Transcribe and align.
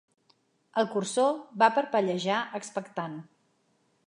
El 0.83 0.87
cursor 0.93 1.37
va 1.65 1.69
parpellejar 1.77 2.41
expectant. 2.63 3.23